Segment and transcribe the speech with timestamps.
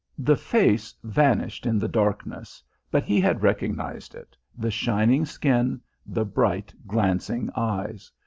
[0.17, 6.25] The face vanished in the darkness, but he had recognised it the shining skin, the
[6.25, 8.11] bright glancing eyes.